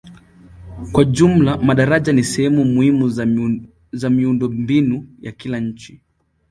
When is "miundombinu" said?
4.09-5.07